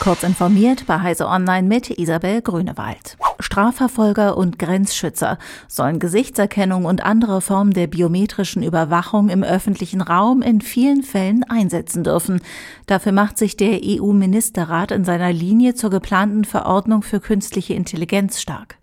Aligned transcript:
Kurz 0.00 0.22
informiert 0.22 0.86
bei 0.86 0.98
Heise 0.98 1.28
Online 1.28 1.68
mit 1.68 1.90
Isabel 1.90 2.40
Grünewald. 2.40 3.18
Strafverfolger 3.38 4.34
und 4.34 4.58
Grenzschützer 4.58 5.36
sollen 5.68 5.98
Gesichtserkennung 5.98 6.86
und 6.86 7.04
andere 7.04 7.42
Formen 7.42 7.74
der 7.74 7.86
biometrischen 7.86 8.62
Überwachung 8.62 9.28
im 9.28 9.42
öffentlichen 9.42 10.00
Raum 10.00 10.40
in 10.40 10.62
vielen 10.62 11.02
Fällen 11.02 11.44
einsetzen 11.44 12.02
dürfen. 12.02 12.40
Dafür 12.86 13.12
macht 13.12 13.36
sich 13.36 13.58
der 13.58 13.78
EU-Ministerrat 13.84 14.90
in 14.90 15.04
seiner 15.04 15.34
Linie 15.34 15.74
zur 15.74 15.90
geplanten 15.90 16.46
Verordnung 16.46 17.02
für 17.02 17.20
künstliche 17.20 17.74
Intelligenz 17.74 18.40
stark. 18.40 18.78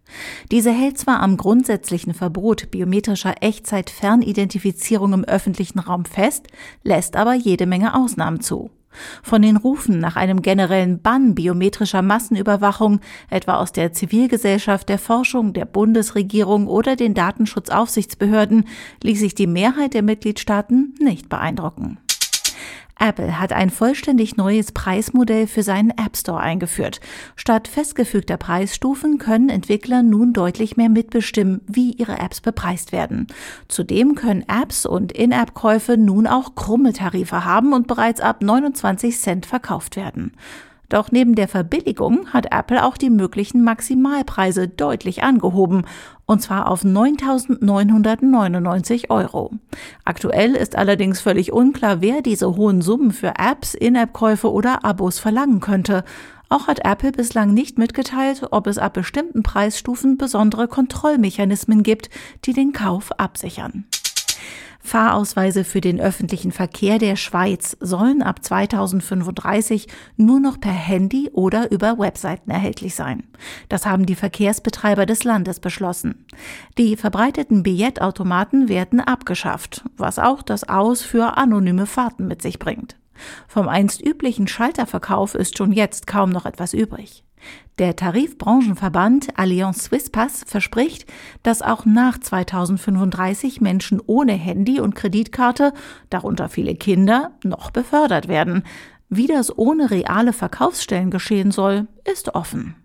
Diese 0.51 0.71
hält 0.71 0.99
zwar 0.99 1.21
am 1.21 1.35
grundsätzlichen 1.35 2.13
Verbot 2.13 2.69
biometrischer 2.69 3.41
Echtzeit-Fernidentifizierung 3.41 5.13
im 5.13 5.23
öffentlichen 5.23 5.79
Raum 5.79 6.05
fest, 6.05 6.45
lässt 6.83 7.15
aber 7.15 7.33
jede 7.33 7.65
Menge 7.65 7.95
Ausnahmen 7.95 8.39
zu. 8.39 8.69
Von 9.23 9.41
den 9.41 9.57
Rufen 9.57 9.99
nach 9.99 10.15
einem 10.15 10.41
generellen 10.41 11.01
Bann 11.01 11.35
biometrischer 11.35 12.01
Massenüberwachung, 12.01 12.99
etwa 13.29 13.55
aus 13.55 13.71
der 13.71 13.93
Zivilgesellschaft, 13.93 14.89
der 14.89 14.99
Forschung, 14.99 15.53
der 15.53 15.65
Bundesregierung 15.65 16.67
oder 16.67 16.95
den 16.95 17.13
Datenschutzaufsichtsbehörden, 17.13 18.65
ließ 19.03 19.19
sich 19.19 19.35
die 19.35 19.47
Mehrheit 19.47 19.93
der 19.93 20.03
Mitgliedstaaten 20.03 20.95
nicht 20.99 21.29
beeindrucken. 21.29 21.99
Apple 22.99 23.39
hat 23.39 23.53
ein 23.53 23.69
vollständig 23.69 24.37
neues 24.37 24.71
Preismodell 24.71 25.47
für 25.47 25.63
seinen 25.63 25.91
App 25.91 26.17
Store 26.17 26.39
eingeführt. 26.39 26.99
Statt 27.35 27.67
festgefügter 27.67 28.37
Preisstufen 28.37 29.17
können 29.17 29.49
Entwickler 29.49 30.03
nun 30.03 30.33
deutlich 30.33 30.77
mehr 30.77 30.89
mitbestimmen, 30.89 31.61
wie 31.67 31.91
ihre 31.91 32.19
Apps 32.19 32.41
bepreist 32.41 32.91
werden. 32.91 33.27
Zudem 33.67 34.15
können 34.15 34.45
Apps 34.47 34.85
und 34.85 35.11
In-App-Käufe 35.11 35.97
nun 35.97 36.27
auch 36.27 36.55
krumme 36.55 36.93
Tarife 36.93 37.45
haben 37.45 37.73
und 37.73 37.87
bereits 37.87 38.21
ab 38.21 38.41
29 38.41 39.19
Cent 39.19 39.45
verkauft 39.45 39.95
werden. 39.95 40.33
Doch 40.89 41.11
neben 41.11 41.35
der 41.35 41.49
Verbilligung 41.49 42.33
hat 42.33 42.47
Apple 42.51 42.85
auch 42.85 42.97
die 42.97 43.09
möglichen 43.09 43.61
Maximalpreise 43.63 44.67
deutlich 44.69 45.21
angehoben, 45.21 45.83
und 46.25 46.41
zwar 46.41 46.69
auf 46.69 46.83
9.999 46.83 49.09
Euro. 49.09 49.51
Aktuell 50.05 50.55
ist 50.55 50.77
allerdings 50.77 51.19
völlig 51.19 51.51
unklar, 51.51 51.99
wer 52.01 52.21
diese 52.21 52.55
hohen 52.55 52.81
Summen 52.81 53.11
für 53.11 53.33
Apps, 53.37 53.73
In-App-Käufe 53.73 54.49
oder 54.51 54.85
Abos 54.85 55.19
verlangen 55.19 55.59
könnte. 55.59 56.05
Auch 56.49 56.67
hat 56.67 56.85
Apple 56.85 57.11
bislang 57.11 57.53
nicht 57.53 57.77
mitgeteilt, 57.77 58.47
ob 58.51 58.67
es 58.67 58.77
ab 58.77 58.93
bestimmten 58.93 59.43
Preisstufen 59.43 60.17
besondere 60.17 60.69
Kontrollmechanismen 60.69 61.83
gibt, 61.83 62.09
die 62.45 62.53
den 62.53 62.71
Kauf 62.71 63.11
absichern. 63.19 63.85
Fahrausweise 64.87 65.65
für 65.65 65.81
den 65.81 65.99
öffentlichen 65.99 66.51
Verkehr 66.51 66.97
der 66.97 67.17
Schweiz 67.17 67.75
sollen 67.81 68.23
ab 68.23 68.43
2035 68.43 69.87
nur 70.15 70.39
noch 70.39 70.59
per 70.59 70.71
Handy 70.71 71.29
oder 71.33 71.71
über 71.71 71.99
Webseiten 71.99 72.49
erhältlich 72.49 72.95
sein. 72.95 73.23
Das 73.67 73.85
haben 73.85 74.05
die 74.05 74.15
Verkehrsbetreiber 74.15 75.05
des 75.05 75.25
Landes 75.25 75.59
beschlossen. 75.59 76.25
Die 76.77 76.95
verbreiteten 76.95 77.63
Billettautomaten 77.63 78.69
werden 78.69 79.01
abgeschafft, 79.01 79.83
was 79.97 80.19
auch 80.19 80.41
das 80.41 80.67
Aus 80.67 81.01
für 81.01 81.37
anonyme 81.37 81.85
Fahrten 81.85 82.25
mit 82.27 82.41
sich 82.41 82.57
bringt. 82.57 82.95
Vom 83.47 83.67
einst 83.67 84.01
üblichen 84.01 84.47
Schalterverkauf 84.47 85.35
ist 85.35 85.57
schon 85.57 85.73
jetzt 85.73 86.07
kaum 86.07 86.29
noch 86.29 86.45
etwas 86.45 86.73
übrig. 86.73 87.25
Der 87.79 87.95
Tarifbranchenverband 87.95 89.37
Allianz 89.37 89.83
Swisspass 89.85 90.43
verspricht, 90.47 91.05
dass 91.43 91.61
auch 91.61 91.85
nach 91.85 92.17
2035 92.17 93.61
Menschen 93.61 94.01
ohne 94.05 94.33
Handy 94.33 94.79
und 94.79 94.95
Kreditkarte, 94.95 95.73
darunter 96.09 96.49
viele 96.49 96.75
Kinder, 96.75 97.31
noch 97.43 97.69
befördert 97.69 98.27
werden. 98.27 98.63
Wie 99.09 99.27
das 99.27 99.55
ohne 99.57 99.91
reale 99.91 100.33
Verkaufsstellen 100.33 101.11
geschehen 101.11 101.51
soll, 101.51 101.87
ist 102.03 102.35
offen. 102.35 102.75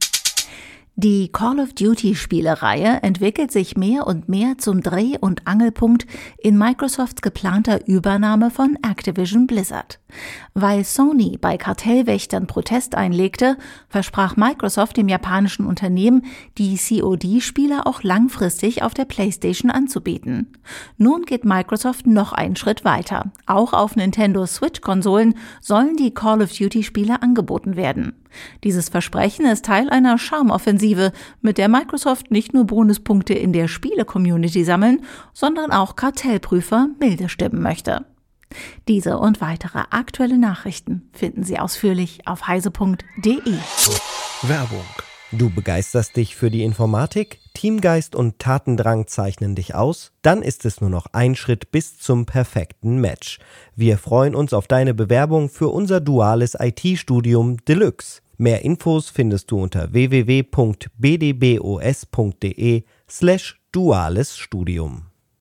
Die 0.95 1.33
Call 1.33 1.59
of 1.59 1.73
Duty 1.73 2.15
Spielereihe 2.15 3.03
entwickelt 3.03 3.51
sich 3.51 3.79
mehr 3.79 4.07
und 4.07 4.29
mehr 4.29 4.59
zum 4.59 4.83
Dreh- 4.83 5.17
und 5.19 5.47
Angelpunkt 5.47 6.07
in 6.37 6.59
Microsofts 6.59 7.23
geplanter 7.23 7.89
Übernahme 7.89 8.51
von 8.51 8.77
Activision 8.83 9.47
Blizzard. 9.47 10.01
Weil 10.53 10.85
Sony 10.85 11.39
bei 11.41 11.57
Kartellwächtern 11.57 12.47
Protest 12.47 12.95
einlegte, 12.95 13.57
versprach 13.89 14.37
Microsoft 14.37 14.99
dem 14.99 15.09
japanischen 15.09 15.65
Unternehmen, 15.65 16.27
die 16.59 16.77
COD-Spiele 16.77 17.87
auch 17.87 18.03
langfristig 18.03 18.83
auf 18.83 18.93
der 18.93 19.07
PlayStation 19.07 19.71
anzubieten. 19.71 20.53
Nun 20.99 21.23
geht 21.23 21.47
Microsoft 21.47 22.07
noch 22.07 22.35
einen 22.35 22.55
Schritt 22.55 22.85
weiter. 22.85 23.33
Auch 23.47 23.73
auf 23.73 23.97
Nintendo 23.97 24.45
Switch-Konsolen 24.45 25.37
sollen 25.63 25.97
die 25.97 26.13
Call 26.13 26.43
of 26.43 26.53
Duty-Spiele 26.53 27.23
angeboten 27.23 27.77
werden. 27.77 28.22
Dieses 28.65 28.89
Versprechen 28.89 29.47
ist 29.47 29.65
Teil 29.65 29.91
einer 29.91 30.19
Charmoffensive, 30.19 31.13
mit 31.41 31.59
der 31.59 31.69
Microsoft 31.69 32.31
nicht 32.31 32.55
nur 32.55 32.67
Bonuspunkte 32.67 33.35
in 33.35 33.53
der 33.53 33.69
Spiele-Community 33.69 34.65
sammeln, 34.65 35.05
sondern 35.33 35.71
auch 35.73 35.97
Kartellprüfer 35.97 36.89
milde 36.99 37.29
stimmen 37.29 37.63
möchte. 37.63 38.05
Diese 38.89 39.19
und 39.19 39.41
weitere 39.41 39.85
aktuelle 39.91 40.39
Nachrichten 40.39 41.09
finden 41.13 41.43
Sie 41.43 41.59
ausführlich 41.59 42.27
auf 42.27 42.47
heise.de. 42.47 43.55
Werbung. 44.43 44.85
Du 45.35 45.49
begeisterst 45.49 46.15
dich 46.17 46.37
für 46.37 46.51
die 46.51 46.63
Informatik? 46.63 47.39
Teamgeist 47.55 48.15
und 48.15 48.39
Tatendrang 48.39 49.07
zeichnen 49.07 49.55
dich 49.55 49.75
aus? 49.75 50.13
Dann 50.21 50.43
ist 50.43 50.67
es 50.67 50.83
nur 50.83 50.91
noch 50.91 51.07
ein 51.13 51.35
Schritt 51.37 51.71
bis 51.71 51.99
zum 51.99 52.27
perfekten 52.27 53.01
Match. 53.01 53.39
Wir 53.75 53.97
freuen 53.97 54.35
uns 54.35 54.53
auf 54.53 54.69
deine 54.69 54.93
Bewerbung 54.93 55.49
für 55.49 55.69
unser 55.69 56.01
duales 56.01 56.55
IT-Studium 56.59 57.65
Deluxe. 57.65 58.21
Mehr 58.37 58.63
Infos 58.63 59.09
findest 59.09 59.51
du 59.51 59.63
unter 59.63 59.95
www.bdbos.de 59.95 60.93
slash 63.09 63.59
duales 63.73 64.37
Studium. 64.37 65.12